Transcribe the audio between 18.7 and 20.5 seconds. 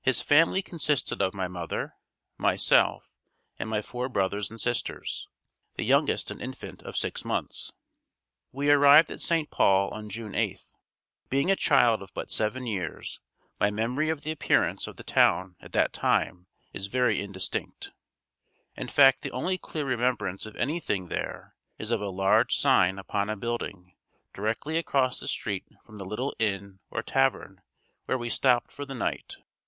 In fact the only clear remembrance